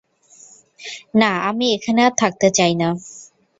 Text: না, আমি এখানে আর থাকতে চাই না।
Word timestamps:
না, 1.15 1.31
আমি 1.49 1.65
এখানে 1.75 1.99
আর 2.07 2.13
থাকতে 2.21 2.47
চাই 2.57 2.73
না। 2.81 2.89